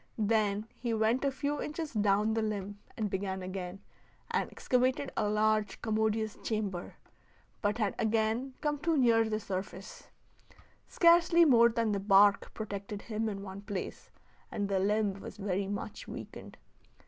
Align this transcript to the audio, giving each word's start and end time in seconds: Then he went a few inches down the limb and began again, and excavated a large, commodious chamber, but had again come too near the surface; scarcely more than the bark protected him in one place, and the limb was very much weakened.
Then 0.17 0.65
he 0.79 0.95
went 0.95 1.23
a 1.23 1.29
few 1.31 1.61
inches 1.61 1.93
down 1.93 2.33
the 2.33 2.41
limb 2.41 2.79
and 2.97 3.07
began 3.07 3.43
again, 3.43 3.81
and 4.31 4.49
excavated 4.51 5.11
a 5.15 5.29
large, 5.29 5.79
commodious 5.83 6.37
chamber, 6.41 6.95
but 7.61 7.77
had 7.77 7.93
again 7.99 8.55
come 8.61 8.79
too 8.79 8.97
near 8.97 9.29
the 9.29 9.39
surface; 9.39 10.07
scarcely 10.87 11.45
more 11.45 11.69
than 11.69 11.91
the 11.91 11.99
bark 11.99 12.51
protected 12.55 13.03
him 13.03 13.29
in 13.29 13.43
one 13.43 13.61
place, 13.61 14.09
and 14.51 14.69
the 14.69 14.79
limb 14.79 15.19
was 15.19 15.37
very 15.37 15.67
much 15.67 16.07
weakened. 16.07 16.57